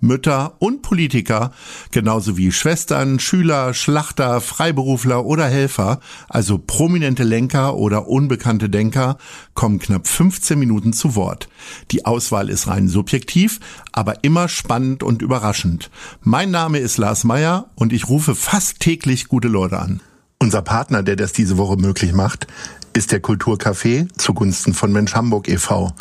[0.00, 1.52] Mütter und Politiker,
[1.90, 9.18] genauso wie Schwestern, Schüler, Schlachter, Freiberufler oder Helfer, also prominente Lenker oder unbekannte Denker,
[9.54, 11.48] kommen knapp 15 Minuten zu Wort.
[11.90, 13.60] Die Auswahl ist rein subjektiv,
[13.92, 15.90] aber immer spannend und überraschend.
[16.22, 20.00] Mein Name ist Lars Meyer und ich rufe fast täglich gute Leute an.
[20.38, 22.46] Unser Partner, der das diese Woche möglich macht,
[22.94, 25.92] ist der Kulturcafé zugunsten von Mensch Hamburg e.V.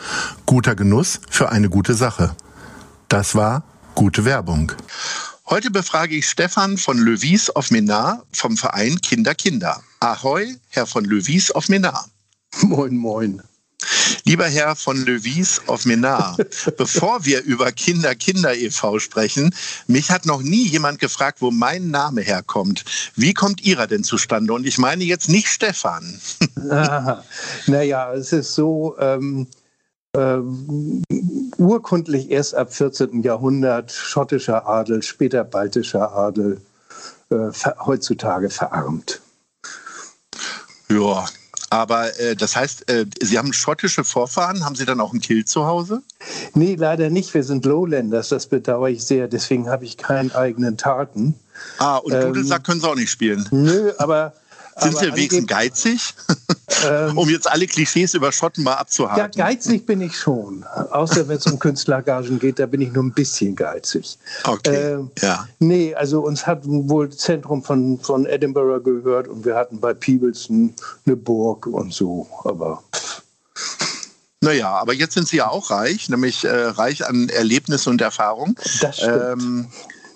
[0.45, 2.35] Guter Genuss für eine gute Sache.
[3.09, 3.63] Das war
[3.99, 4.71] gute Werbung.
[5.49, 9.83] Heute befrage ich Stefan von Löwies auf Menar vom Verein Kinder Kinder.
[9.99, 12.07] Ahoi, Herr von Löwies auf Menar.
[12.61, 13.41] Moin, moin.
[14.23, 16.37] Lieber Herr von Löwies auf Menar,
[16.77, 18.99] bevor wir über Kinder Kinder e.V.
[18.99, 19.53] sprechen,
[19.87, 22.85] mich hat noch nie jemand gefragt, wo mein Name herkommt.
[23.17, 24.53] Wie kommt Ihrer denn zustande?
[24.53, 26.21] Und ich meine jetzt nicht Stefan.
[27.67, 29.45] naja, es ist so, ähm,
[30.13, 30.37] äh,
[31.59, 33.21] urkundlich erst ab 14.
[33.21, 36.61] Jahrhundert schottischer Adel, später baltischer Adel,
[37.29, 37.51] äh,
[37.85, 39.21] heutzutage verarmt.
[40.89, 41.25] Ja,
[41.69, 44.65] aber äh, das heißt, äh, Sie haben schottische Vorfahren.
[44.65, 46.01] Haben Sie dann auch ein Kill zu Hause?
[46.55, 47.33] Nee, leider nicht.
[47.33, 48.29] Wir sind Lowlanders.
[48.29, 49.27] Das bedauere ich sehr.
[49.27, 51.35] Deswegen habe ich keinen eigenen Taten.
[51.77, 53.47] Ah, und Dudelsack ähm, können Sie auch nicht spielen?
[53.51, 54.33] Nö, aber
[54.77, 56.15] sind Sie wenigstens geizig?
[56.85, 59.19] Ähm, um jetzt alle Klischees über Schotten mal abzuhaken.
[59.19, 60.63] Ja, geizig bin ich schon.
[60.91, 64.17] Außer wenn es um Künstlergagen geht, da bin ich nur ein bisschen geizig.
[64.43, 64.93] Okay.
[64.93, 65.47] Äh, ja.
[65.59, 69.93] Nee, also uns hat wohl das Zentrum von, von Edinburgh gehört und wir hatten bei
[69.93, 72.27] Peebles eine Burg und so.
[72.43, 72.83] Aber.
[74.41, 78.55] Naja, aber jetzt sind Sie ja auch reich, nämlich äh, reich an Erlebnis und Erfahrung.
[78.81, 79.23] Das stimmt.
[79.33, 79.67] Ähm,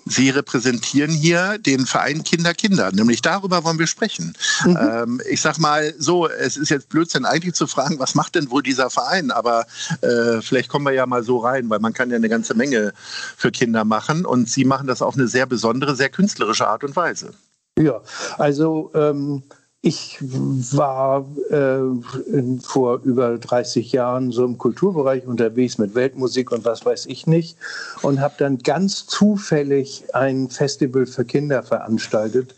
[0.04, 4.34] Sie repräsentieren hier den Verein Kinder Kinder, nämlich darüber wollen wir sprechen.
[4.64, 4.76] Mhm.
[4.80, 8.50] Ähm, ich sag mal so, es ist jetzt Blödsinn eigentlich zu fragen, was macht denn
[8.50, 9.30] wohl dieser Verein?
[9.30, 9.66] Aber
[10.02, 12.92] äh, vielleicht kommen wir ja mal so rein, weil man kann ja eine ganze Menge
[13.36, 16.94] für Kinder machen und Sie machen das auf eine sehr besondere, sehr künstlerische Art und
[16.96, 17.32] Weise.
[17.78, 18.00] Ja,
[18.38, 19.42] also ähm
[19.84, 26.86] ich war äh, vor über 30 Jahren so im Kulturbereich unterwegs mit Weltmusik und was
[26.86, 27.58] weiß ich nicht
[28.00, 32.54] und habe dann ganz zufällig ein Festival für Kinder veranstaltet,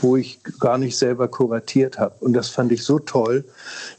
[0.00, 2.14] wo ich gar nicht selber kuratiert habe.
[2.20, 3.44] Und das fand ich so toll,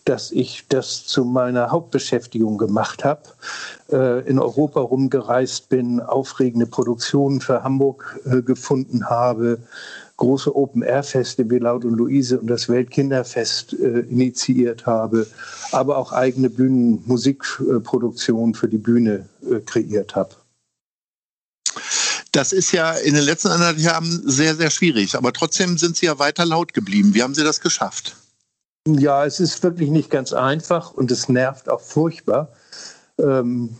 [0.06, 3.22] dass ich das zu meiner Hauptbeschäftigung gemacht habe,
[3.92, 9.60] äh, in Europa rumgereist bin, aufregende Produktionen für Hamburg äh, gefunden habe,
[10.22, 15.26] große Open-Air-Feste wie Laut und Luise und das Weltkinderfest äh, initiiert habe,
[15.72, 20.36] aber auch eigene Bühnenmusikproduktionen für die Bühne äh, kreiert habe.
[22.34, 25.16] Das ist ja in den letzten anderthalb Jahren sehr, sehr schwierig.
[25.16, 27.16] Aber trotzdem sind Sie ja weiter laut geblieben.
[27.16, 28.16] Wie haben Sie das geschafft?
[28.88, 32.50] Ja, es ist wirklich nicht ganz einfach und es nervt auch furchtbar.
[33.18, 33.76] Ähm,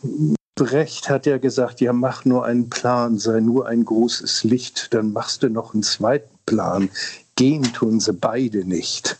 [0.56, 5.14] Brecht hat ja gesagt, ja, mach nur einen Plan, sei nur ein großes Licht, dann
[5.14, 6.90] machst du noch einen zweiten Plan.
[7.36, 9.18] Gehen tun sie beide nicht.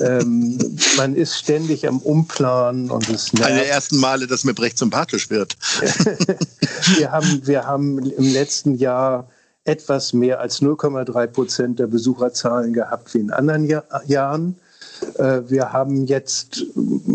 [0.00, 0.58] ähm,
[0.96, 3.46] man ist ständig am Umplanen und es nervt.
[3.46, 5.56] Eine der ersten Male, dass mir Brecht sympathisch wird.
[6.96, 9.28] wir, haben, wir haben im letzten Jahr
[9.64, 14.56] etwas mehr als 0,3 Prozent der Besucherzahlen gehabt wie in anderen Jahr Jahren.
[15.16, 16.64] Äh, wir haben jetzt,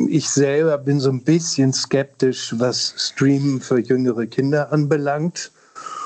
[0.07, 5.51] ich selber bin so ein bisschen skeptisch, was Streamen für jüngere Kinder anbelangt.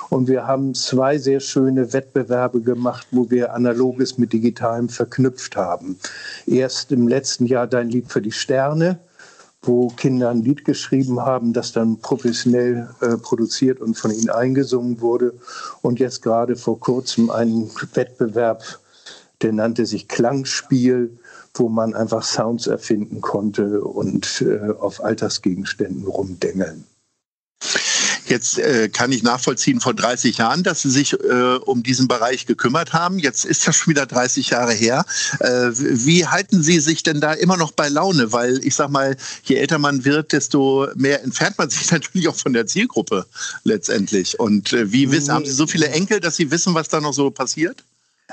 [0.10, 6.00] Und wir haben zwei sehr schöne Wettbewerbe gemacht, wo wir Analoges mit Digitalem verknüpft haben.
[6.48, 9.00] Erst im letzten Jahr Dein Lied für die Sterne,
[9.62, 15.02] wo Kinder ein Lied geschrieben haben, das dann professionell äh, produziert und von ihnen eingesungen
[15.02, 15.34] wurde.
[15.82, 18.64] Und jetzt gerade vor kurzem einen Wettbewerb,
[19.42, 21.20] der nannte sich Klangspiel,
[21.54, 26.86] wo man einfach Sounds erfinden konnte und äh, auf Alltagsgegenständen rumdengeln.
[28.30, 32.46] Jetzt äh, kann ich nachvollziehen vor 30 Jahren, dass Sie sich äh, um diesen Bereich
[32.46, 33.18] gekümmert haben.
[33.18, 35.04] Jetzt ist das schon wieder 30 Jahre her.
[35.40, 38.32] Äh, wie halten Sie sich denn da immer noch bei Laune?
[38.32, 42.36] Weil ich sag mal, je älter man wird, desto mehr entfernt man sich natürlich auch
[42.36, 43.26] von der Zielgruppe
[43.64, 44.40] letztendlich.
[44.40, 47.14] Und äh, wie wissen, haben Sie so viele Enkel, dass Sie wissen, was da noch
[47.14, 47.84] so passiert?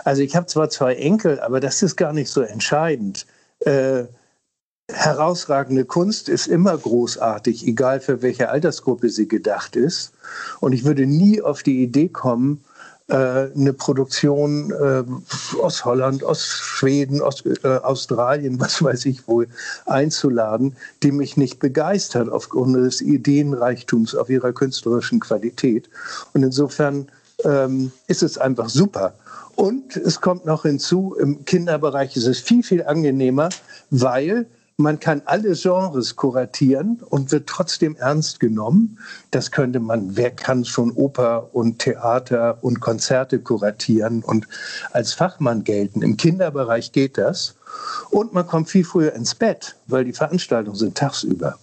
[0.04, 3.24] Also ich habe zwar zwei Enkel, aber das ist gar nicht so entscheidend.
[4.92, 10.12] Herausragende Kunst ist immer großartig, egal für welche Altersgruppe sie gedacht ist.
[10.60, 12.62] Und ich würde nie auf die Idee kommen,
[13.08, 15.02] äh, eine Produktion äh,
[15.60, 19.48] aus Holland, aus Schweden, aus äh, Australien, was weiß ich wohl,
[19.86, 25.88] einzuladen, die mich nicht begeistert aufgrund des Ideenreichtums, auf ihrer künstlerischen Qualität.
[26.32, 27.08] Und insofern
[27.44, 29.14] ähm, ist es einfach super.
[29.56, 33.48] Und es kommt noch hinzu, im Kinderbereich ist es viel, viel angenehmer,
[33.90, 34.46] weil
[34.78, 38.98] man kann alle Genres kuratieren und wird trotzdem ernst genommen.
[39.30, 44.46] Das könnte man, wer kann schon Oper und Theater und Konzerte kuratieren und
[44.92, 46.02] als Fachmann gelten.
[46.02, 47.54] Im Kinderbereich geht das.
[48.10, 51.58] Und man kommt viel früher ins Bett, weil die Veranstaltungen sind tagsüber.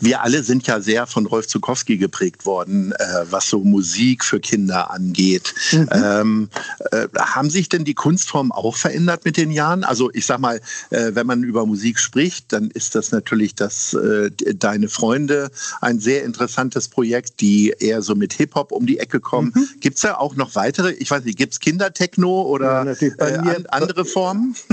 [0.00, 4.40] Wir alle sind ja sehr von Rolf Zukowski geprägt worden, äh, was so Musik für
[4.40, 5.54] Kinder angeht.
[5.72, 5.88] Mhm.
[5.92, 6.48] Ähm,
[6.92, 9.84] äh, haben sich denn die Kunstformen auch verändert mit den Jahren?
[9.84, 13.94] Also ich sag mal, äh, wenn man über Musik spricht, dann ist das natürlich das
[13.94, 15.50] äh, Deine Freunde
[15.80, 19.52] ein sehr interessantes Projekt, die eher so mit Hip-Hop um die Ecke kommen.
[19.54, 19.68] Mhm.
[19.80, 20.92] Gibt es da auch noch weitere?
[20.92, 24.54] Ich weiß nicht, gibt es Kindertechno oder ja, äh, an, andere Formen?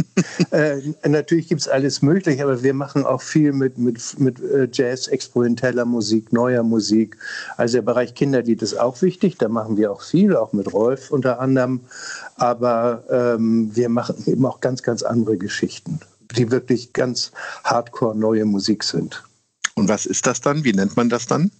[0.51, 4.37] Äh, natürlich gibt es alles möglich, aber wir machen auch viel mit, mit, mit
[4.71, 7.17] Jazz experimenteller Musik, neuer Musik.
[7.57, 11.11] Also der Bereich Kinderlied ist auch wichtig, da machen wir auch viel, auch mit Rolf
[11.11, 11.81] unter anderem.
[12.35, 15.99] Aber ähm, wir machen eben auch ganz, ganz andere Geschichten,
[16.35, 17.31] die wirklich ganz
[17.63, 19.23] hardcore neue Musik sind.
[19.75, 20.63] Und was ist das dann?
[20.63, 21.51] Wie nennt man das dann?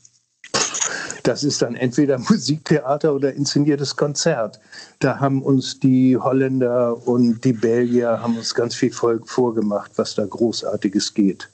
[1.25, 4.59] Das ist dann entweder Musiktheater oder inszeniertes Konzert.
[5.00, 10.24] Da haben uns die Holländer und die Belgier haben uns ganz viel vorgemacht, was da
[10.24, 11.50] großartiges geht.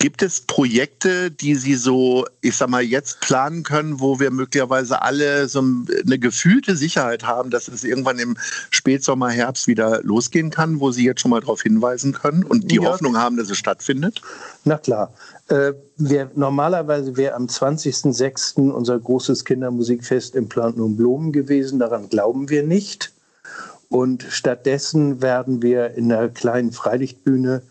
[0.00, 5.02] Gibt es Projekte, die Sie so, ich sag mal, jetzt planen können, wo wir möglicherweise
[5.02, 8.36] alle so eine gefühlte Sicherheit haben, dass es irgendwann im
[8.70, 12.76] Spätsommer, Herbst wieder losgehen kann, wo Sie jetzt schon mal darauf hinweisen können und die
[12.76, 12.82] ja.
[12.82, 14.22] Hoffnung haben, dass es stattfindet?
[14.64, 15.12] Na klar.
[15.48, 18.70] Äh, wir, normalerweise wäre am 20.06.
[18.70, 21.80] unser großes Kindermusikfest im Planten und Blumen gewesen.
[21.80, 23.12] Daran glauben wir nicht.
[23.88, 27.62] Und stattdessen werden wir in einer kleinen Freilichtbühne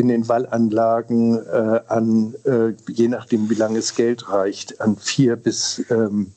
[0.00, 5.36] in den Wallanlagen äh, an, äh, je nachdem wie lange es Geld reicht, an vier
[5.36, 6.32] bis ähm,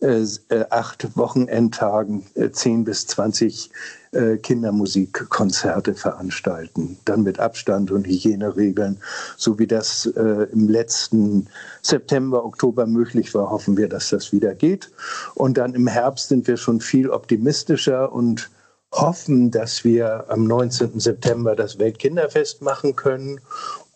[0.00, 3.70] äh, äh acht Wochenendtagen äh, zehn bis zwanzig
[4.12, 6.96] äh, Kindermusikkonzerte veranstalten.
[7.04, 8.98] Dann mit Abstand und Hygieneregeln,
[9.36, 11.48] so wie das im letzten
[11.82, 14.90] September, Oktober möglich war, hoffen wir, dass das wieder geht.
[15.34, 18.48] Und dann im Herbst sind wir schon viel optimistischer und
[18.92, 20.98] hoffen, dass wir am 19.
[21.00, 23.40] September das Weltkinderfest machen können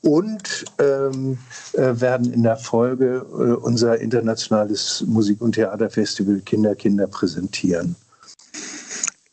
[0.02, 1.38] und ähm,
[1.74, 7.94] äh, werden in der Folge äh, unser internationales Musik- und Theaterfestival Kinder Kinder präsentieren.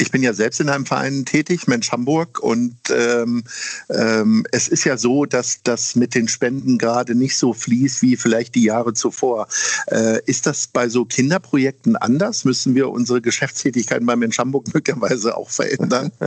[0.02, 3.44] Ich bin ja selbst in einem Verein tätig, Mensch Hamburg, und ähm,
[3.90, 8.16] ähm, es ist ja so, dass das mit den Spenden gerade nicht so fließt wie
[8.16, 9.48] vielleicht die Jahre zuvor.
[9.88, 12.46] Äh, ist das bei so Kinderprojekten anders?
[12.46, 16.12] Müssen wir unsere Geschäftstätigkeiten bei Mensch Hamburg möglicherweise auch verändern?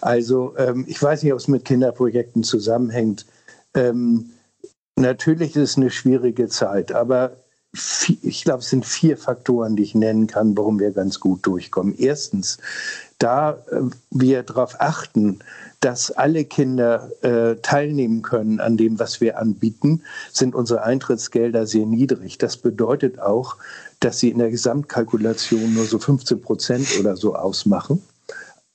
[0.00, 3.26] Also ähm, ich weiß nicht, ob es mit Kinderprojekten zusammenhängt.
[3.74, 4.30] Ähm,
[4.96, 7.36] natürlich ist es eine schwierige Zeit, aber
[8.22, 11.94] ich glaube, es sind vier Faktoren, die ich nennen kann, warum wir ganz gut durchkommen.
[11.96, 12.58] Erstens,
[13.18, 15.40] da äh, wir darauf achten,
[15.80, 20.02] dass alle Kinder äh, teilnehmen können an dem, was wir anbieten,
[20.32, 22.38] sind unsere Eintrittsgelder sehr niedrig.
[22.38, 23.56] Das bedeutet auch,
[24.00, 28.02] dass sie in der Gesamtkalkulation nur so 15 Prozent oder so ausmachen.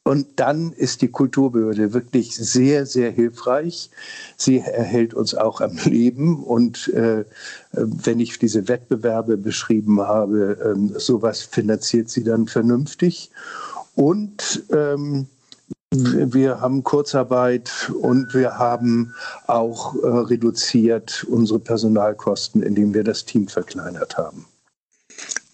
[0.05, 3.89] Und dann ist die Kulturbehörde wirklich sehr, sehr hilfreich.
[4.36, 6.43] Sie erhält uns auch am Leben.
[6.43, 7.24] Und äh,
[7.72, 13.31] wenn ich diese Wettbewerbe beschrieben habe, äh, sowas finanziert sie dann vernünftig.
[13.95, 15.27] Und ähm,
[15.91, 19.13] wir haben Kurzarbeit und wir haben
[19.48, 24.48] auch äh, reduziert unsere Personalkosten, indem wir das Team verkleinert haben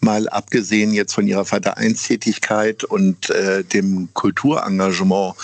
[0.02, 5.36] mal abgesehen jetzt von ihrer Vereinstätigkeit und äh, dem Kulturengagement,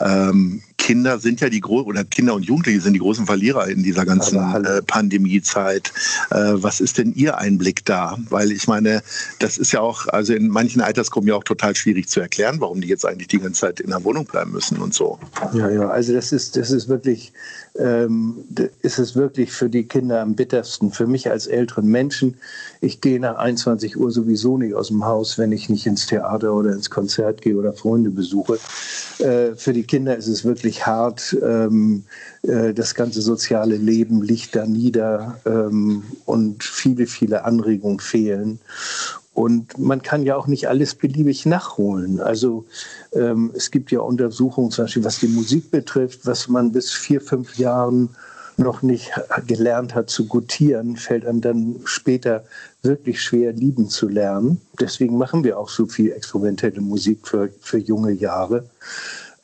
[0.00, 3.84] ähm, Kinder sind ja die großen, oder Kinder und Jugendliche sind die großen Verlierer in
[3.84, 5.92] dieser ganzen äh, Pandemiezeit.
[6.32, 8.18] Äh, was ist denn Ihr Einblick da?
[8.30, 9.00] Weil ich meine,
[9.38, 12.80] das ist ja auch, also in manchen Altersgruppen ja auch total schwierig zu erklären, warum
[12.80, 15.20] die jetzt eigentlich die ganze Zeit in der Wohnung bleiben müssen und so.
[15.54, 17.32] Ja, ja, also das ist, das ist wirklich,
[17.78, 18.38] ähm,
[18.82, 20.90] ist es wirklich für die Kinder am bittersten.
[20.90, 22.38] Für mich als älteren Menschen,
[22.80, 26.52] ich gehe nach 21 Uhr sowieso nicht aus dem Haus, wenn ich nicht ins Theater
[26.52, 28.58] oder ins Konzert gehe oder Freunde besuche.
[29.20, 31.36] Äh, für die Kinder ist es wirklich hart.
[31.42, 32.04] Ähm,
[32.42, 38.58] äh, das ganze soziale Leben liegt da nieder ähm, und viele, viele Anregungen fehlen.
[39.34, 42.20] Und man kann ja auch nicht alles beliebig nachholen.
[42.20, 42.66] Also
[43.12, 47.20] ähm, es gibt ja Untersuchungen, zum Beispiel was die Musik betrifft, was man bis vier,
[47.20, 48.10] fünf Jahren
[48.58, 49.12] noch nicht
[49.46, 52.44] gelernt hat zu gutieren, fällt einem dann später
[52.82, 54.60] wirklich schwer lieben zu lernen.
[54.78, 58.68] Deswegen machen wir auch so viel experimentelle Musik für, für junge Jahre.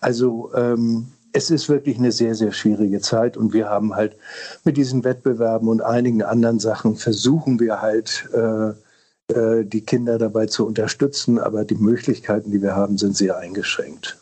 [0.01, 4.17] Also ähm, es ist wirklich eine sehr, sehr schwierige Zeit und wir haben halt
[4.65, 8.73] mit diesen Wettbewerben und einigen anderen Sachen versuchen wir halt äh,
[9.33, 14.19] äh, die Kinder dabei zu unterstützen, aber die Möglichkeiten, die wir haben, sind sehr eingeschränkt.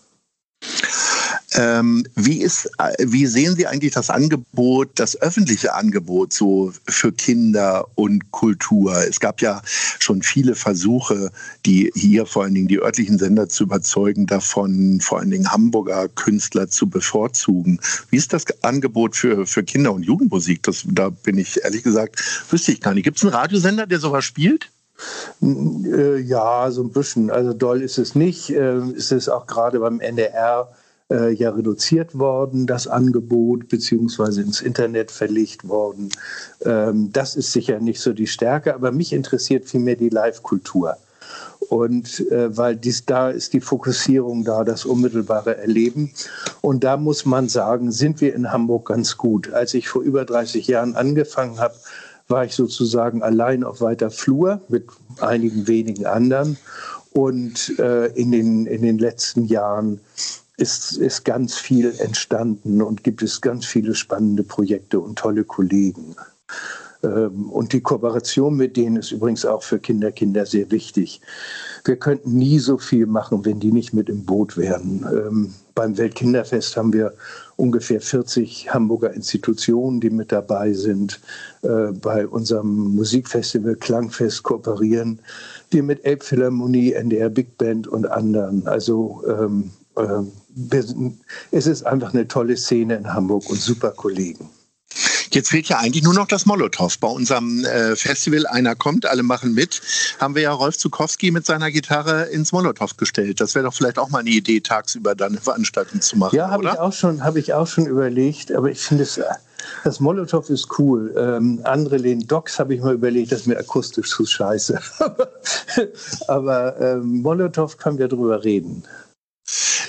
[1.57, 7.87] Ähm, wie, ist, wie sehen Sie eigentlich das Angebot, das öffentliche Angebot so für Kinder
[7.95, 8.95] und Kultur?
[9.09, 9.63] Es gab ja
[9.99, 11.31] schon viele Versuche,
[11.65, 16.09] die hier vor allen Dingen die örtlichen Sender zu überzeugen, davon vor allen Dingen Hamburger
[16.09, 17.81] Künstler zu bevorzugen.
[18.11, 20.63] Wie ist das Angebot für, für Kinder- und Jugendmusik?
[20.63, 23.05] Das, da bin ich ehrlich gesagt, wüsste ich gar nicht.
[23.05, 24.71] Gibt es einen Radiosender, der sowas spielt?
[25.43, 27.31] Äh, ja, so ein bisschen.
[27.31, 28.51] Also doll ist es nicht.
[28.51, 30.69] Äh, es ist auch gerade beim NDR
[31.11, 36.11] äh, ja reduziert worden, das Angebot, beziehungsweise ins Internet verlegt worden.
[36.65, 40.97] Ähm, das ist sicher nicht so die Stärke, aber mich interessiert vielmehr die Live-Kultur.
[41.69, 46.13] Und äh, weil dies, da ist die Fokussierung da, das unmittelbare Erleben.
[46.61, 49.53] Und da muss man sagen, sind wir in Hamburg ganz gut.
[49.53, 51.75] Als ich vor über 30 Jahren angefangen habe,
[52.29, 54.87] war ich sozusagen allein auf weiter Flur mit
[55.21, 56.57] einigen wenigen anderen.
[57.13, 60.01] Und äh, in, den, in den letzten Jahren
[60.57, 66.17] ist, ist ganz viel entstanden und gibt es ganz viele spannende Projekte und tolle Kollegen.
[67.03, 71.21] Ähm, und die Kooperation mit denen ist übrigens auch für Kinder, Kinder sehr wichtig.
[71.85, 75.07] Wir könnten nie so viel machen, wenn die nicht mit im Boot wären.
[75.13, 77.13] Ähm, beim Weltkinderfest haben wir
[77.57, 81.21] ungefähr 40 Hamburger Institutionen, die mit dabei sind.
[81.63, 85.21] Äh, bei unserem Musikfestival Klangfest kooperieren
[85.71, 88.67] wir mit Elbphilharmonie, NDR Big Band und anderen.
[88.67, 90.23] Also ähm, äh,
[91.51, 94.49] es ist einfach eine tolle Szene in Hamburg und super Kollegen.
[95.31, 96.99] Jetzt fehlt ja eigentlich nur noch das Molotow.
[96.99, 99.83] Bei unserem äh, Festival Einer kommt, alle machen mit,
[100.19, 103.41] haben wir ja Rolf Zukowski mit seiner Gitarre ins Molotow gestellt.
[103.41, 106.37] Das wäre doch vielleicht auch mal eine Idee, tagsüber dann eine Veranstaltung zu machen.
[106.37, 109.21] Ja, habe ich, auch schon, hab ich auch schon überlegt, aber ich finde es.
[109.85, 111.13] Das Molotow ist cool.
[111.19, 114.81] Ähm, andere lehnen Docks, habe ich mal überlegt, das ist mir akustisch zu scheiße.
[116.29, 118.85] aber ähm, Molotow können wir drüber reden.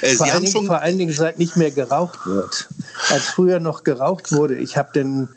[0.02, 2.68] Äh, vor, allen Dingen, vor, allen Dingen, seit nicht mehr geraucht wird.
[3.10, 5.30] Als früher noch geraucht wurde, ich habe dann,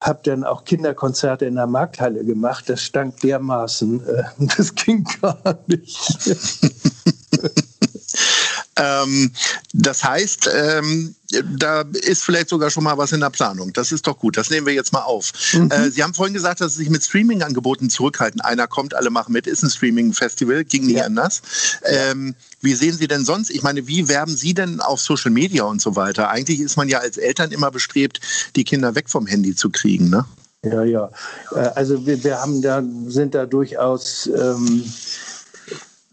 [0.00, 2.68] hab dann auch Kinderkonzerte in der Markthalle gemacht.
[2.68, 4.22] Das stank dermaßen, äh,
[4.56, 5.98] das ging gar nicht.
[8.78, 9.32] ähm,
[9.72, 11.14] das heißt, ähm,
[11.56, 13.72] da ist vielleicht sogar schon mal was in der Planung.
[13.72, 14.36] Das ist doch gut.
[14.36, 15.32] Das nehmen wir jetzt mal auf.
[15.52, 15.70] Mhm.
[15.70, 18.40] Äh, Sie haben vorhin gesagt, dass Sie sich mit Streaming-Angeboten zurückhalten.
[18.40, 19.46] Einer kommt, alle machen mit.
[19.46, 21.04] Ist ein Streaming-Festival, ging nie ja.
[21.04, 21.42] anders.
[21.84, 23.50] Ähm, wie sehen Sie denn sonst?
[23.50, 26.30] Ich meine, wie werben Sie denn auf Social Media und so weiter?
[26.30, 28.20] Eigentlich ist man ja als Eltern immer bestrebt,
[28.56, 30.24] die Kinder weg vom Handy zu kriegen, ne?
[30.64, 31.10] Ja, ja.
[31.52, 34.84] Äh, also wir, wir haben da, sind da durchaus ähm,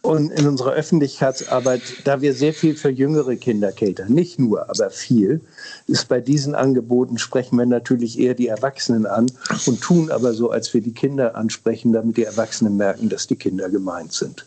[0.05, 4.89] und in unserer Öffentlichkeitsarbeit, da wir sehr viel für jüngere Kinder catern, nicht nur, aber
[4.91, 5.41] viel,
[5.87, 9.31] ist bei diesen Angeboten sprechen wir natürlich eher die Erwachsenen an
[9.65, 13.35] und tun aber so, als wir die Kinder ansprechen, damit die Erwachsenen merken, dass die
[13.35, 14.45] Kinder gemeint sind.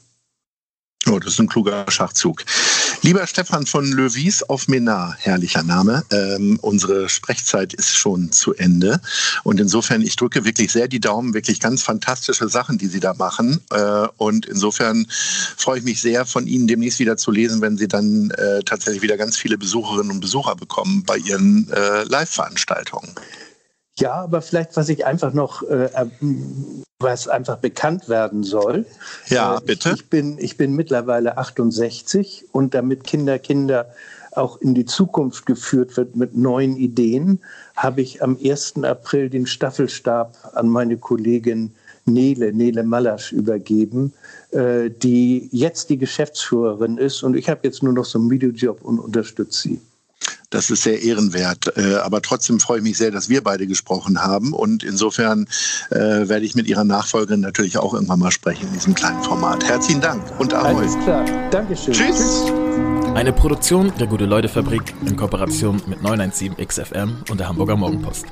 [1.11, 2.45] Oh, das ist ein kluger Schachzug.
[3.09, 6.05] Lieber Stefan von Löwies auf Menar, herrlicher Name.
[6.13, 9.01] Ähm, unsere Sprechzeit ist schon zu Ende.
[9.45, 13.15] Und insofern, ich drücke wirklich sehr die Daumen, wirklich ganz fantastische Sachen, die Sie da
[13.15, 13.63] machen.
[13.71, 17.89] Äh, und insofern freue ich mich sehr, von Ihnen demnächst wieder zu lesen, wenn Sie
[17.89, 23.15] dann äh, tatsächlich wieder ganz viele Besucherinnen und Besucher bekommen bei Ihren äh, Live-Veranstaltungen.
[23.97, 25.89] Ja, aber vielleicht, was ich einfach noch, äh,
[27.01, 28.85] was einfach bekannt werden soll.
[29.29, 29.93] Ja, äh, bitte.
[29.95, 33.89] Ich bin, ich bin mittlerweile 68 und damit Kinder, Kinder
[34.33, 37.41] auch in die Zukunft geführt wird mit neuen Ideen,
[37.77, 38.83] habe ich am 1.
[38.83, 41.73] April den Staffelstab an meine Kollegin
[42.05, 44.13] Nele, Nele Malasch übergeben,
[44.51, 47.23] äh, die jetzt die Geschäftsführerin ist.
[47.23, 49.81] Und ich habe jetzt nur noch so einen Videojob und unterstütze sie.
[50.51, 51.77] Das ist sehr ehrenwert.
[51.77, 54.53] Äh, aber trotzdem freue ich mich sehr, dass wir beide gesprochen haben.
[54.55, 55.47] Und insofern
[55.91, 59.65] äh, werde ich mit Ihrer Nachfolgerin natürlich auch irgendwann mal sprechen in diesem kleinen Format.
[59.65, 60.77] Herzlichen Dank und Ahoi.
[60.77, 61.25] Alles klar.
[61.51, 61.93] Dankeschön.
[61.93, 62.17] Tschüss.
[62.17, 62.53] Tschüss.
[63.15, 68.25] Eine Produktion der Gute-Leute-Fabrik in Kooperation mit 917 XFM und der Hamburger Morgenpost.